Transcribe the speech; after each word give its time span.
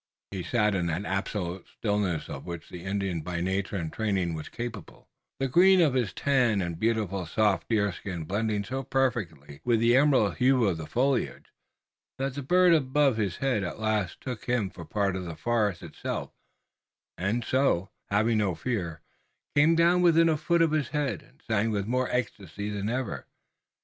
He 0.31 0.41
sat 0.41 0.73
in 0.73 0.87
that 0.87 1.05
absolute 1.05 1.67
stillness 1.67 2.27
of 2.27 2.47
which 2.47 2.69
the 2.71 2.83
Indian 2.85 3.21
by 3.21 3.39
nature 3.39 3.75
and 3.75 3.93
training 3.93 4.33
was 4.33 4.49
capable, 4.49 5.07
the 5.39 5.47
green 5.47 5.79
of 5.79 5.93
his 5.93 6.11
tanned 6.11 6.63
and 6.63 6.79
beautifully 6.79 7.27
soft 7.27 7.69
deerskin 7.69 8.23
blending 8.23 8.63
so 8.63 8.81
perfectly 8.81 9.61
with 9.63 9.79
the 9.79 9.95
emerald 9.95 10.37
hue 10.37 10.65
of 10.65 10.77
the 10.77 10.87
foliage 10.87 11.53
that 12.17 12.33
the 12.33 12.41
bird 12.41 12.73
above 12.73 13.17
his 13.17 13.37
head 13.37 13.63
at 13.63 13.77
last 13.79 14.19
took 14.21 14.45
him 14.45 14.71
for 14.71 14.81
a 14.81 14.85
part 14.87 15.15
of 15.15 15.25
the 15.25 15.35
forest 15.35 15.83
itself 15.83 16.31
and 17.15 17.43
so, 17.45 17.91
having 18.09 18.39
no 18.39 18.55
fear, 18.55 19.01
came 19.55 19.75
down 19.75 20.01
within 20.01 20.29
a 20.29 20.35
foot 20.35 20.63
of 20.63 20.71
his 20.71 20.87
head 20.87 21.21
and 21.21 21.43
sang 21.45 21.69
with 21.69 21.85
more 21.85 22.09
ecstasy 22.09 22.71
than 22.71 22.89
ever. 22.89 23.27